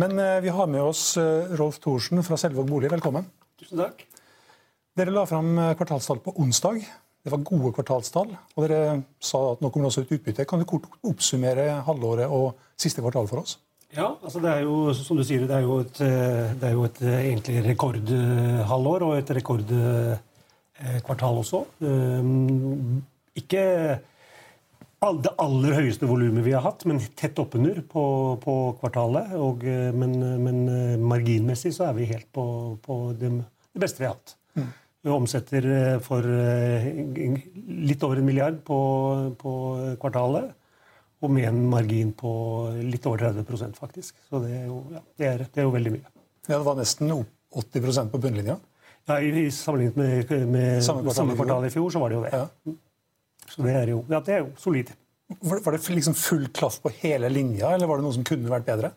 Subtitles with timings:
[0.00, 2.90] Men eh, vi har med oss eh, Rolf Thorsen fra Selvåg bolig.
[2.92, 3.24] Velkommen.
[3.60, 4.06] Tusen takk.
[4.96, 6.76] Dere la fram eh, kvartalstall på onsdag.
[7.20, 8.30] Det var gode kvartalstall.
[8.54, 10.48] Og dere sa at nå kommer det også ut utbytte.
[10.48, 12.46] Kan du kort oppsummere halvåret og
[12.80, 13.52] siste kvartal for oss?
[13.92, 16.84] Ja, altså det er jo som du sier, det er jo et, det er jo
[16.86, 21.58] et egentlig rekordhalvår og et rekordkvartal også.
[21.82, 23.02] Um,
[23.34, 23.62] Ikke
[25.00, 28.02] det aller høyeste volumet vi har hatt, men tett oppunder på,
[28.42, 29.32] på kvartalet.
[29.40, 32.44] Og, eh, men, men eh, marginmessig så er vi helt på,
[32.84, 33.32] på det,
[33.72, 34.36] det beste vi har hatt.
[35.00, 36.26] Vi omsetter eh, for
[37.80, 38.80] litt over en milliard på,
[39.40, 39.54] på
[40.02, 40.52] kvartalet.
[41.20, 42.32] Og med en margin på
[42.84, 44.20] litt over 30% faktisk.
[44.28, 46.12] Så det er jo, ja, det er, det er jo veldig mye.
[46.48, 48.60] Ja, det var nesten 80% på bunnlinja.
[49.08, 51.40] Ja, i, i Sammenlignet med, med Samme samme, kvartal i fjor.
[51.40, 52.36] kvartal i fjor, så var det jo det.
[52.36, 52.76] Ja.
[53.50, 54.90] Så det er jo, ja, det er jo solid.
[55.46, 58.66] Var det liksom full klaff på hele linja, eller var det noe som kunne vært
[58.66, 58.94] bedre?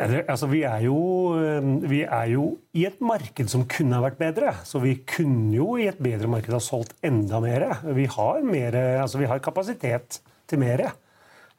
[0.00, 0.96] Altså, vi, er jo,
[1.36, 4.54] eh, vi er jo i et marked som kunne ha vært bedre.
[4.64, 7.66] Så vi kunne jo i et bedre marked ha solgt enda mer.
[7.92, 10.86] Vi har, mer, altså vi har kapasitet til mer.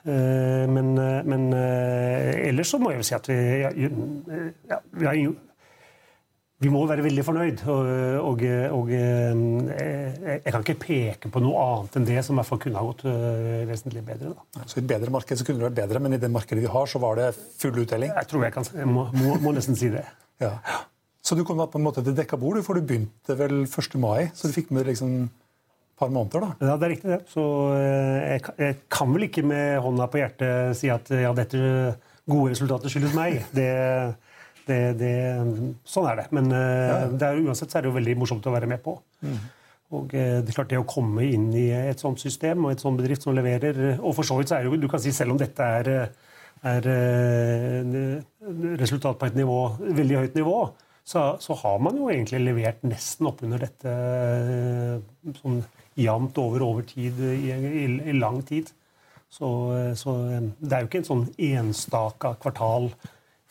[0.03, 3.69] Eh, Men, eh, men ellers så må jeg jo si at vi ja,
[4.71, 5.15] ja, vi, har,
[6.63, 7.63] vi må være veldig fornøyd.
[7.73, 7.89] Og,
[8.31, 8.43] og,
[8.77, 12.61] og eh, jeg kan ikke peke på noe annet enn det som i hvert fall
[12.63, 14.31] kunne ha gått eh, vesentlig bedre.
[14.37, 14.63] da.
[14.69, 16.71] Så I et bedre marked så kunne det vært bedre, men i det markedet vi
[16.71, 17.29] har, så var det
[17.61, 18.13] full uttelling.
[18.15, 20.05] Jeg tror jeg kan, jeg må, må, må nesten si det.
[20.43, 20.55] Ja.
[21.23, 23.93] Så du kom på en måte til dekka bord, for du begynte vel 1.
[24.03, 25.29] mai, så du fikk med liksom
[25.99, 26.67] par måneder, da.
[26.71, 27.19] Ja, det er riktig, det.
[27.31, 27.43] Så
[27.77, 31.59] eh, jeg, kan- jeg kan vel ikke med hånda på hjertet si at ja, dette
[32.27, 33.39] gode resultatet skyldes meg.
[33.55, 33.69] Det,
[34.67, 35.15] det, det,
[35.87, 36.29] sånn er det.
[36.35, 37.03] Men ja.
[37.11, 38.97] det er, uansett så er det jo veldig morsomt å være med på.
[39.93, 42.83] Og eh, det er klart det å komme inn i et sånt system og et
[42.83, 45.13] sånt bedrift som leverer Og for så vidt så er det jo, du kan si
[45.13, 45.91] selv om dette er,
[46.73, 47.91] er eh,
[48.81, 50.57] resultat på et nivå, veldig høyt nivå,
[51.03, 55.61] så, så har man jo egentlig levert nesten oppunder dette eh, sånn
[55.99, 58.71] jevnt over over tid i, i, i lang tid.
[59.33, 59.49] Så,
[59.99, 62.89] så eh, det er jo ikke en sånn enstaka kvartal,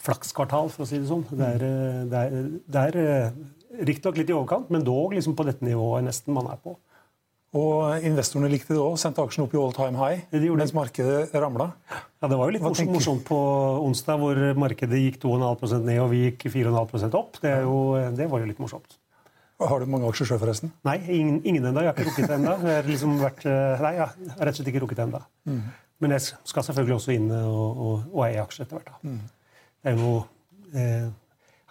[0.02, 1.24] flakskvartal, for å si det sånn.
[1.30, 5.36] Det er, eh, det er, det er eh, riktignok litt i overkant, men dog liksom
[5.38, 6.76] på dette nivået nesten man er på.
[7.52, 10.48] Og investorene likte det òg, sendte aksjen opp i all time high, Det de.
[10.56, 11.66] mens markedet ramla.
[12.22, 13.38] Ja, Det var jo litt Hva morsomt, på
[13.84, 17.36] onsdag, hvor markedet gikk 2,5% ned og vi gikk 4,5% opp.
[17.42, 17.76] Det, jo,
[18.16, 18.96] det var jo litt morsomt.
[19.60, 20.72] Har du mange aksjer sjøl, forresten?
[20.88, 21.84] Nei, ingen, ingen enda.
[21.84, 22.56] Jeg har ikke rukket det enda.
[22.64, 25.20] Jeg har liksom vært, eh, nei, jeg har rett og slett ikke rukket det enda.
[26.00, 28.90] Men jeg skal selvfølgelig også inn og, og, og eie aksjer etter hvert.
[28.96, 29.12] Da.
[29.82, 30.14] Det er jo
[30.78, 31.10] eh,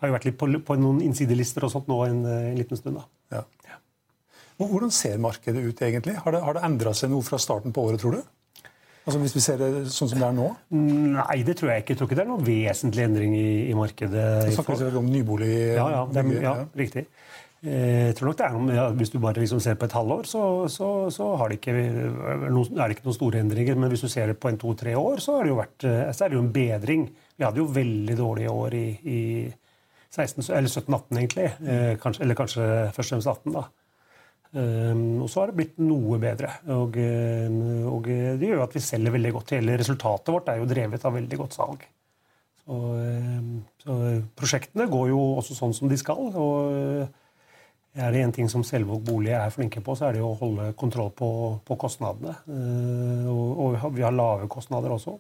[0.02, 3.00] Har jo vært litt på, på noen innsidelister og sånt nå en, en liten stund.
[3.00, 3.40] da.
[3.40, 3.78] Ja.
[4.62, 6.16] Hvordan ser markedet ut, egentlig?
[6.22, 8.22] Har det, har det endra seg noe fra starten på året, tror du?
[9.02, 10.48] Altså Hvis vi ser det sånn som det er nå?
[10.78, 11.96] Nei, det tror jeg ikke.
[11.96, 14.26] Jeg tror ikke det er noen vesentlig endring i, i markedet.
[14.46, 15.54] Vi snakker vi om nybolig...
[15.74, 17.08] Ja, ja, det ja riktig.
[17.62, 19.94] Eh, Jeg tror nok det er noe, ja, Hvis du bare liksom ser på et
[19.94, 23.78] halvår, så, så, så det ikke, er det ikke noen store endringer.
[23.78, 26.32] Men hvis du ser det på en to-tre år, så, jo vært, eh, så er
[26.32, 27.06] det jo en bedring.
[27.38, 29.20] Vi hadde jo veldig dårlige år i, i
[30.10, 31.52] 16, eller 17-18, egentlig.
[31.62, 32.66] Eh, kanskje, eller kanskje
[32.98, 33.68] først og fremst 18, da.
[34.52, 36.50] Um, og så har det blitt noe bedre.
[36.76, 39.54] Og, um, og det gjør at vi selger veldig godt.
[39.56, 41.86] Hele resultatet vårt er jo drevet av veldig godt salg.
[42.66, 43.96] Så, um, så
[44.36, 46.34] prosjektene går jo også sånn som de skal.
[46.36, 47.08] og
[47.96, 50.70] er det en ting som Selvåg bolig er flinke på, så er det å holde
[50.80, 51.30] kontroll på,
[51.68, 52.36] på kostnadene.
[52.48, 55.18] Uh, og, og vi har- lave kostnader også.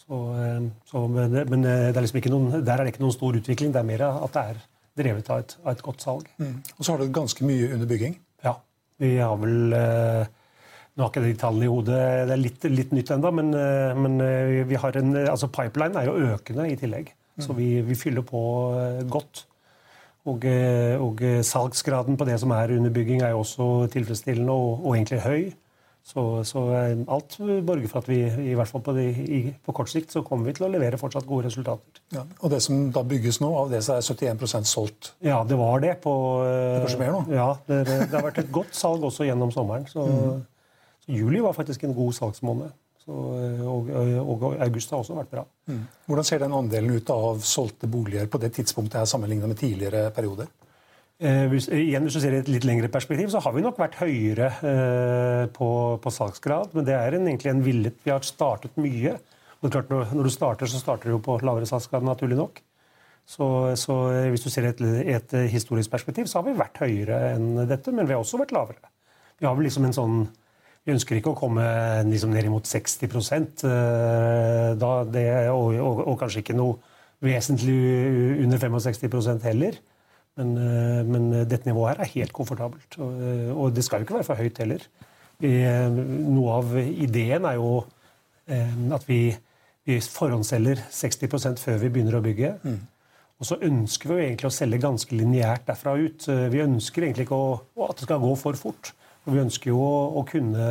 [0.00, 3.16] Så, um, så, men, det, men er liksom ikke noen, der er det ikke noen
[3.16, 3.72] stor utvikling.
[3.74, 4.60] Det er mer at det er
[5.00, 6.28] drevet av et, av et godt salg.
[6.40, 8.16] Og så har du ganske mye under bygging.
[8.44, 8.54] Ja.
[9.00, 10.36] Vi har vel eh,
[10.98, 11.98] Nå har ikke de tallene i hodet,
[12.28, 15.96] det er litt, litt nytt ennå, men, eh, men eh, vi har en, altså pipeline
[15.96, 17.12] er jo økende i tillegg.
[17.40, 18.40] Så vi, vi fyller på
[18.76, 19.46] eh, godt.
[20.28, 20.44] Og,
[21.00, 25.20] og, salgsgraden på det som er under bygging, er jo også tilfredsstillende og, og egentlig
[25.24, 25.50] høy.
[26.02, 26.60] Så, så,
[27.12, 28.18] alt borger for at vi
[28.50, 30.98] i hvert fall på, det, i, på, kort sikt så kommer vi til å levere
[30.98, 32.02] fortsatt gode resultater.
[32.14, 35.12] Ja, og det som da bygges nå, av det så er 71% solgt?
[35.24, 35.98] Ja, det var det.
[36.02, 36.14] På,
[36.46, 37.20] det kanskje mer nå?
[37.36, 39.84] Ja, det, det, har vært et godt salg også gjennom sommeren.
[39.92, 40.40] Så, mm.
[41.04, 42.72] så juli var faktisk en god salgsmåned.
[43.10, 43.90] Og,
[44.22, 45.44] og, august har også vært bra.
[45.70, 45.82] Mm.
[46.06, 50.10] Hvordan ser den andelen ut av solgte boliger på det tidspunktet her sammenlignet med tidligere
[50.14, 50.50] perioder?
[51.20, 53.76] Eh, hvis, igjen, hvis du ser i et litt lengre perspektiv, så har vi nok
[53.80, 55.68] vært høyere eh, på,
[56.00, 56.72] på, salgsgrad.
[56.76, 59.18] Men det er en, egentlig en villet Vi har startet mye.
[59.60, 62.62] Men klart, når, når, du starter, så starter du jo på lavere salgsgrad, naturlig nok.
[63.28, 63.46] Så,
[63.76, 64.80] så eh, hvis du ser i et,
[65.12, 67.92] et, historisk perspektiv, så har vi vært høyere enn dette.
[67.92, 68.88] Men vi har også vært lavere.
[69.36, 70.16] Vi har vel liksom en sånn
[70.86, 71.64] vi ønsker ikke å komme
[72.08, 73.04] liksom ned imot 60
[73.68, 76.78] eh, da det, og, og, og kanskje ikke noe
[77.20, 77.76] vesentlig
[78.40, 79.76] under 65 heller.
[80.40, 82.96] Men, eh, men, dette nivået her er helt komfortabelt.
[82.98, 84.86] Og, eh, og, det skal jo ikke være for høyt heller.
[85.40, 85.52] Vi,
[86.32, 87.80] noe av ideen er jo
[88.50, 89.30] at vi,
[89.86, 92.50] vi forhåndsselger 60% før vi begynner å bygge.
[92.64, 92.80] Mm.
[93.40, 96.26] Og så ønsker vi jo egentlig å selge ganske lineært derfra ut.
[96.52, 97.54] Vi ønsker egentlig ikke å,
[97.86, 98.90] at det skal gå for fort.
[99.26, 100.68] Og vi ønsker jo å, kunne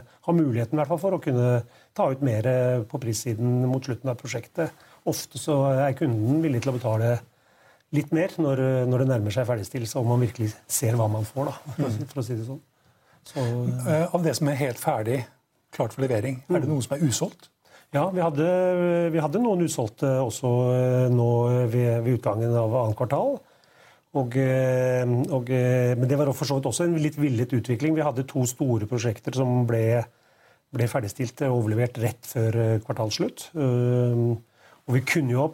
[0.00, 1.60] ha muligheten i hvert fall for å kunne
[1.92, 2.48] ta ut mer
[2.88, 4.72] på prissiden mot slutten av prosjektet.
[5.08, 7.12] Ofte så er kunden villig til å betale
[7.92, 11.52] litt mer når, når det nærmer seg ferdigstillelse, om man virkelig ser hva man får.
[11.52, 12.62] da, for å si det sånn.
[13.28, 15.22] Så, uh, av det som er helt ferdig,
[15.74, 16.72] klart for levering, er det mm.
[16.72, 17.50] noe som er usolgt?
[17.92, 18.46] Ja, vi hadde,
[19.12, 21.26] vi hadde noen usolgte også eh, nå
[21.68, 23.34] ved, ved utgangen av annet kvartal.
[24.12, 27.94] Og, eh, og, men det var for så vidt også en litt villet utvikling.
[27.96, 30.02] Vi hadde to store prosjekter som ble,
[30.74, 33.46] ble ferdigstilt og overlevert rett før kvartalsslutt.
[33.56, 35.46] Og vi kunne jo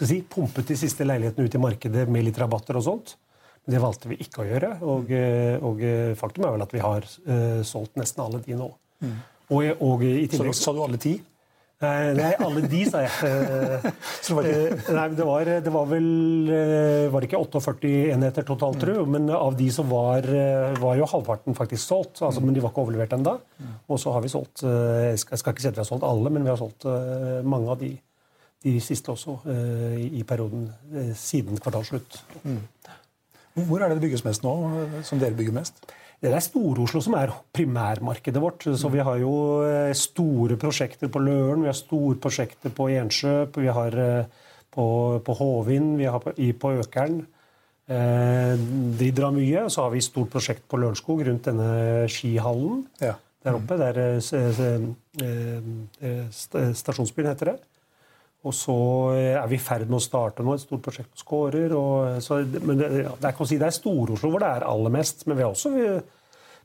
[0.00, 3.18] si, pumpet de siste leilighetene ut i markedet med litt rabatter og sånt.
[3.66, 4.70] Men det valgte vi ikke å gjøre.
[4.88, 7.08] Og, eh, og eh, faktum er vel at vi har
[7.68, 8.70] solgt nesten alle de nå.
[9.04, 9.18] Mm.
[9.50, 11.18] Og, i tillegg, så, sa du alle ti?
[11.80, 13.92] Nei, alle de, sa jeg.
[14.98, 16.08] Nei, det var, det var vel
[17.08, 18.82] Var det ikke 48 enheter totalt, mm.
[18.82, 20.28] tror Men av de som var,
[20.76, 22.20] var jo halvparten faktisk solgt.
[22.20, 22.50] Altså, mm.
[22.50, 23.38] Men de var ikke overlevert ennå.
[23.56, 23.72] Mm.
[23.88, 26.44] Og så har vi solgt Jeg skal, ikke si at vi har solgt alle, men
[26.44, 26.84] vi har solgt
[27.48, 27.94] mange av de
[28.64, 32.20] de siste også, eh, i perioden eh, siden kvartalsslutt.
[32.44, 32.60] Mm.
[33.54, 34.54] Hvor er det det bygges mest nå,
[35.06, 35.82] som dere bygger mest?
[36.20, 38.66] Det er Stor-Oslo som er primærmarkedet vårt.
[38.76, 39.32] Så Vi har jo
[39.64, 43.96] eh, store prosjekter på Løren, vi har store prosjekter på Ensjø, vi har
[44.70, 44.86] på,
[45.24, 47.22] på Håvin, vi har på, på Økeren.
[47.90, 49.64] De drar mye.
[49.66, 53.16] Så har vi stort prosjekt på Lørenskog rundt denne skihallen ja.
[53.42, 53.78] der oppe.
[53.80, 54.20] Der
[56.30, 57.56] Stasjonsbyen heter det.
[58.48, 58.76] Og så
[59.18, 61.74] eh, er vi i ferd med å starte nå et stort prosjekt på Skårer.
[62.64, 65.26] men det, det, er, si, det er Stor-Oslo hvor det er aller mest.
[65.28, 65.88] Men vi har også vi,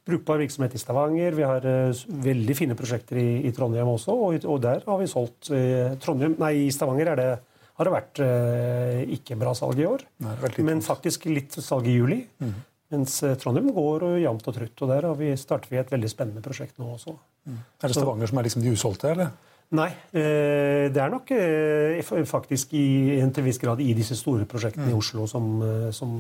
[0.06, 1.36] brukbar virksomhet i Stavanger.
[1.36, 5.10] Vi har uh, veldig fine prosjekter i, i Trondheim også, og, og, der har vi
[5.10, 7.28] solgt uh, Trondheim, Nei, i Stavanger det,
[7.76, 10.06] har det vært uh, ikke bra salg i år.
[10.24, 10.38] Nei,
[10.68, 12.22] men faktisk litt salg i juli.
[12.40, 12.56] Mm.
[12.94, 14.86] Mens Trondheim går og jevnt og trutt.
[14.86, 17.18] Og der har vi, starter vi et veldig spennende prosjekt nå også.
[17.50, 17.58] Mm.
[17.82, 19.34] Er det Stavanger som er liksom de usolgte, eller?
[19.74, 19.88] Nei.
[20.14, 24.86] Eh, det er nok eh, faktisk i en til viss grad i disse store prosjektene
[24.86, 24.92] mm.
[24.94, 26.12] i Oslo som, eh, som,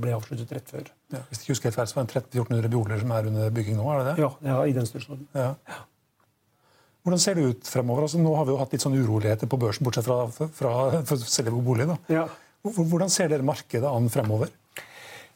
[0.00, 0.92] ble avsluttet rett før.
[1.12, 3.80] Ja, hvis ikke husker helt feil, så var det 1300-1400 boliger som er under bygging
[3.80, 3.88] nå?
[3.90, 4.14] er det det?
[4.22, 5.26] Ja, ja i den størrelsesorden.
[5.34, 5.50] Ja.
[5.68, 5.82] Ja.
[7.04, 8.06] Hvordan ser det ut fremover?
[8.06, 11.02] Altså, nå har vi jo hatt litt sånn uroligheter på børsen, bortsett fra, fra, fra,
[11.04, 11.90] fra selve bolig.
[11.90, 12.24] Da.
[12.64, 14.54] Hvordan ser dere markedet an fremover?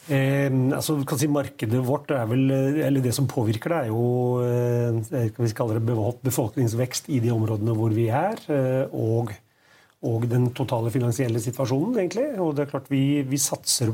[0.08, 2.46] Eh, altså, kan si Markedet vårt er vel,
[2.80, 5.82] eller det som påvirker det, er jo eh, vi det
[6.24, 8.40] befolkningsvekst i de områdene hvor vi er.
[8.48, 9.34] Eh, og,
[10.08, 12.30] og, den totale finansielle situasjonen, egentlig.
[12.40, 13.92] Og det er klart Vi, vi satser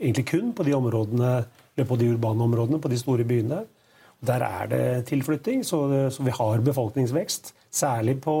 [0.00, 1.32] egentlig kun på de områdene,
[1.76, 3.62] eller på de urbane områdene, på de store byene.
[4.26, 7.54] Der er det tilflytting, så, så vi har befolkningsvekst.
[7.72, 8.36] Særlig på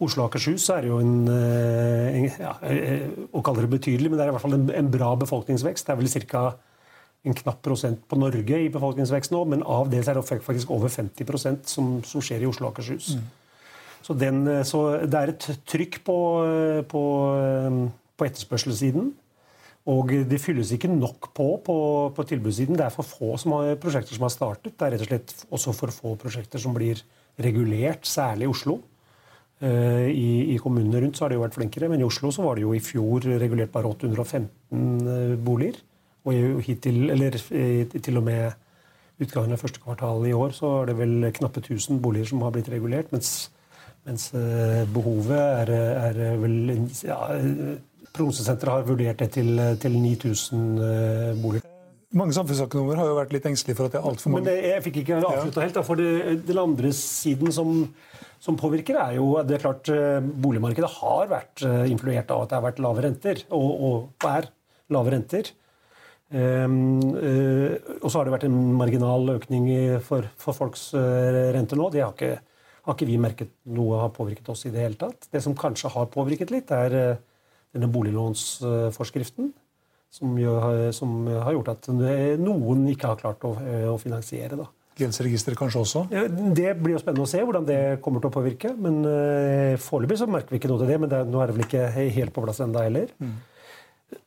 [0.00, 4.18] Oslo og Akershus er jo en, eh, en ja, eh, Å kalle det betydelig, men
[4.18, 5.86] det er i hvert fall en, en bra befolkningsvekst.
[5.86, 6.44] Det er vel ca.
[7.24, 10.88] en knapp prosent på Norge i befolkningsvekst nå, men av det er det faktisk over
[10.88, 13.16] 50% som, som skjer i Oslo og Akershus.
[13.16, 13.26] Mm.
[14.00, 16.18] Så, den, eh, så, det er et trykk på,
[16.88, 17.02] på,
[18.16, 19.12] på etterspørselssiden.
[19.90, 21.76] Og det fylles ikke nok på på,
[22.16, 22.76] på tilbudssiden.
[22.76, 24.76] Det er for få som har, prosjekter som har startet.
[24.76, 27.00] Det er rett og slett også for få prosjekter som blir
[27.40, 28.80] regulert, særlig i Oslo.
[29.60, 32.44] Eh, I, I, kommunene rundt så har de jo vært flinkere, men i Oslo så
[32.46, 35.80] var det jo i fjor regulert bare 815 eh, boliger.
[36.28, 40.90] Og hittil, eller eh, til og med utgangen av første kvartal i år så er
[40.90, 43.12] det vel knappe 1000 boliger som har blitt regulert.
[43.12, 43.50] Mens,
[44.08, 44.30] mens
[44.94, 45.74] behovet er,
[46.08, 47.18] er vel ja,
[48.10, 51.68] Prognosesenteret har vurdert det til, til 9000 boliger.
[52.16, 54.70] Mange samfunnsøkonomer har jo vært litt engstelige for at det er altfor mange Men det,
[54.72, 55.76] Jeg fikk ikke avslutta helt.
[55.76, 57.84] Da, for det, den andre siden som,
[58.40, 62.52] som, påvirker, er jo det er klart eh, boligmarkedet har vært eh, influert av at
[62.52, 64.48] det har vært lave renter, og, og er
[64.96, 65.50] lave renter.
[66.30, 69.64] Um, uh, og så har det vært en marginal økning
[70.06, 71.88] for, for folks renter nå.
[71.90, 72.36] Det har ikke,
[72.86, 75.26] har ikke, vi merket noe har påvirket oss i det hele tatt.
[75.26, 76.94] Det som kanskje har påvirket litt, er
[77.74, 79.50] denne boliglånsforskriften
[80.14, 83.56] som, gjør, som, har gjort at noen ikke har klart å,
[83.90, 84.54] å finansiere.
[84.62, 84.70] da.
[85.00, 86.02] Gjeldsregisteret kanskje også?
[86.56, 88.72] Det blir jo spennende å se hvordan det kommer til å påvirke.
[88.76, 91.66] men uh, Foreløpig merker vi ikke noe til det, men det, nå er det vel
[91.66, 93.14] ikke helt på plass ennå heller.
[93.18, 93.38] Mm.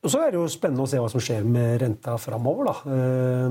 [0.04, 2.70] Og Så er det jo spennende å se hva som skjer med renta framover.
[2.70, 2.96] Da.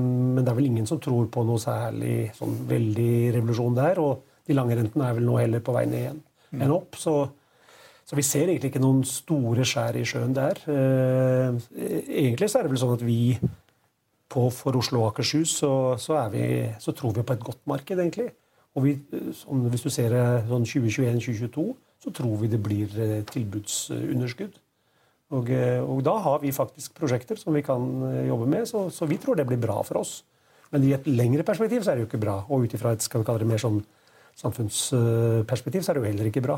[0.01, 4.01] men det er vel ingen som tror på noe særlig sånn veldig revolusjon der.
[4.01, 6.65] Og de lange rentene er vel nå heller på vei ned igjen mm.
[6.65, 6.97] enn opp.
[6.99, 7.15] så
[8.03, 10.59] så vi ser egentlig ikke noen store skjær i sjøen der.
[10.67, 11.59] Eh,
[12.27, 13.19] egentlig så er det vel sånn at vi
[14.33, 15.71] på, for Oslo og Akershus så,
[16.01, 18.31] så, vi, så, tror vi på et godt marked, egentlig.
[18.73, 18.97] Og vi,
[19.37, 20.15] sånn, hvis du ser
[20.49, 21.65] sånn 2021-2022,
[22.03, 24.59] så tror vi det blir eh, tilbudsunderskudd.
[25.33, 27.85] Og, eh, og, da har vi faktisk prosjekter som vi kan
[28.27, 30.21] jobbe med, så, så, vi tror det blir bra for oss.
[30.73, 32.39] Men i et lengre perspektiv så er det jo ikke bra.
[32.49, 33.83] Og ut ifra et skal vi kalle det mer sånn
[34.39, 36.55] samfunnsperspektiv så er det jo heller ikke bra.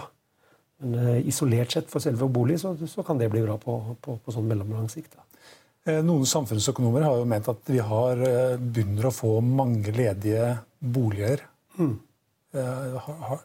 [0.80, 4.32] Men isolert sett for selve bolig så, så, kan det bli bra på, på, på
[4.32, 5.18] sånn mellomlang sikt.
[5.18, 5.26] Da.
[5.86, 10.56] Eh, noen samfunnsøkonomer har jo ment at vi har eh, begynner å få mange ledige
[10.80, 11.46] boliger.
[11.78, 11.96] Mm.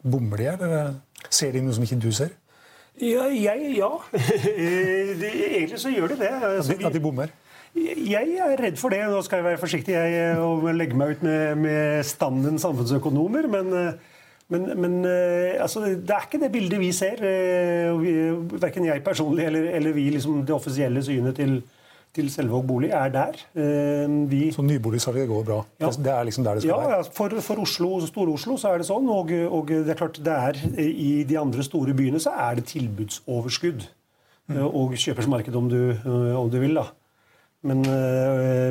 [0.07, 0.93] Bommer de, eller
[1.27, 2.31] ser de noe som ikke du ser?
[3.01, 3.25] Ja.
[3.27, 3.91] Jeg, ja.
[5.57, 6.31] Egentlig så gjør de det.
[6.31, 7.33] Altså, at de bommer?
[7.75, 9.03] Jeg er redd for det.
[9.11, 13.51] Nå skal jeg være forsiktig jeg, og legge meg ut med, med standen samfunnsøkonomer.
[13.51, 13.99] men
[14.51, 17.21] men, men eh, altså, det er ikke det bildet vi ser.
[17.23, 18.01] Eh,
[18.59, 21.61] verken jeg personlig eller, eller vi, liksom, det offisielle synet til,
[22.15, 23.39] til Selvåg bolig er der.
[23.55, 25.59] Eh, vi, så nyboligsalget går bra?
[25.81, 25.91] Ja.
[25.95, 27.07] Det er liksom der det skal ja, være?
[27.15, 29.07] For, for Oslo, Stor-Oslo så er det sånn.
[29.11, 32.67] Og, og, det er klart det er, i de andre store byene så er det
[32.73, 33.87] tilbudsoverskudd.
[34.51, 34.61] Mm.
[34.67, 35.79] Og kjøpersmarked, om du,
[36.35, 36.75] om du vil.
[36.81, 36.89] da.
[37.63, 37.83] Men,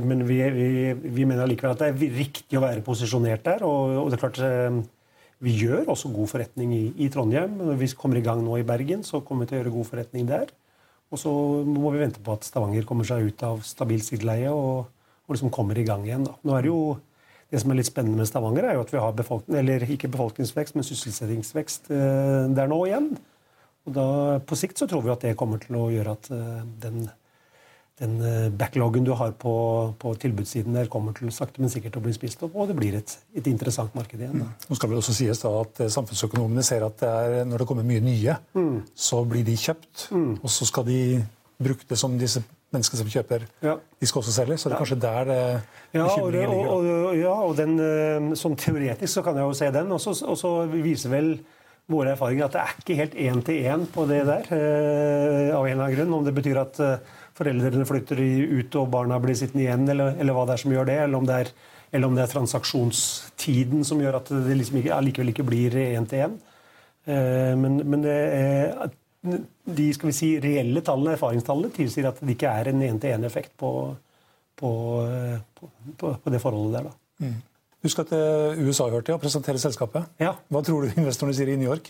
[0.03, 3.63] men vi, vi, vi, mener likevel at det er riktig å være posisjonert der.
[3.65, 4.89] Og, og det er klart
[5.41, 7.57] vi gjør også god forretning i, i, Trondheim.
[7.57, 9.89] Når vi kommer i gang nå i Bergen, så kommer vi til å gjøre god
[9.89, 10.51] forretning der.
[11.11, 11.31] Og så
[11.67, 14.91] må vi vente på at Stavanger kommer seg ut av stabilt sideleie og,
[15.27, 16.27] og liksom kommer i gang igjen.
[16.29, 16.37] Da.
[16.47, 16.83] Nå er det jo
[17.51, 20.11] det som er litt spennende med Stavanger, er jo at vi har befolkning, eller ikke
[20.13, 23.09] befolkningsvekst, men sysselsettingsvekst eh, der nå igjen.
[23.89, 24.05] Og da,
[24.47, 27.09] På sikt så tror vi at det kommer til å gjøre at eh, den
[28.01, 29.55] den eh, backloggen du har på,
[30.01, 32.97] på, tilbudssiden der, kommer til sakte, men sikkert å bli spist opp, og det blir
[32.97, 34.41] et, et interessant marked igjen.
[34.41, 34.55] Mm.
[34.71, 37.69] Nå skal vel også sies da at eh, Samfunnsøkonomene ser at det er, når det
[37.69, 38.79] kommer mye nye, mm.
[39.09, 40.33] så blir de kjøpt, mm.
[40.41, 41.03] og så skal de
[41.61, 42.43] bruke det som disse
[42.73, 43.77] menneskene som kjøper, ja.
[43.77, 44.57] de skal også selge.
[44.57, 45.39] Så det er kanskje der det
[45.99, 49.73] ja, og, og, og, ja, og den, eh, sånn teoretisk så kan jeg jo se
[49.75, 49.93] den.
[49.93, 51.35] Og så viser vel
[51.91, 54.53] våre erfaringer at det er ikke helt én-til-én på det der,
[55.51, 56.13] av en eller annen grunn.
[56.21, 56.79] Om det betyr at
[57.41, 58.21] foreldrene flytter
[58.61, 60.97] ut og barna blir sittende igjen, eller, eller hva det er som gjør det.
[61.07, 61.53] Eller om det er,
[61.91, 66.09] eller om det er transaksjonstiden som gjør at det liksom ikke, allikevel ikke blir én
[66.11, 66.39] til én.
[67.09, 68.91] Eh, men, men er,
[69.81, 73.73] de skal vi si, reelle tallene, erfaringstallene tilsier at det ikke er en én-til-én-effekt på,
[74.61, 74.73] på,
[75.57, 76.91] på, på, det forholdet der.
[76.91, 77.27] da.
[77.27, 77.39] Mm.
[77.81, 78.13] Husk at
[78.61, 80.13] USA hørte jeg, og presentere selskapet.
[80.21, 80.35] Ja.
[80.53, 81.89] Hva tror du investorene sier i New York?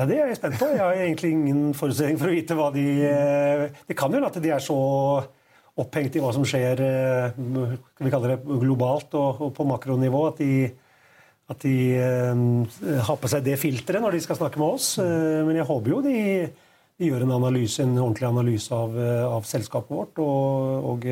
[0.00, 0.66] Ja, Det er jeg spent på.
[0.72, 4.38] Jeg har egentlig ingen forutsetning for å vite hva de eh, Det kan jo at
[4.40, 4.76] de er så
[5.80, 10.70] opphengt i hva som skjer eh, vi kaller det globalt og, på makronivå, at de,
[11.52, 14.88] at de uh, har på seg det filteret når de skal snakke med oss.
[15.00, 16.16] Men jeg håper jo de,
[16.96, 18.96] de gjør en, analyse, en ordentlig analyse av,
[19.36, 21.08] av selskapet vårt og, og,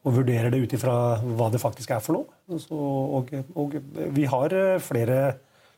[0.00, 2.60] og vurderer det ut ifra hva det faktisk er for noe.
[2.72, 3.80] og, og, og
[4.16, 5.24] vi har flere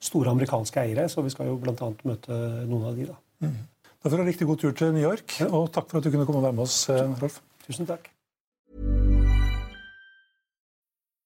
[0.04, 1.92] store amerikanske eiere, så vi skal jo bl.a.
[2.04, 3.08] møte noen av de.
[3.10, 3.62] Da mm.
[4.04, 6.12] Da får du ha riktig god tur til New York, og takk for at du
[6.12, 7.40] kunne komme og være med oss, eh, Rolf.
[7.64, 8.13] Tusen takk.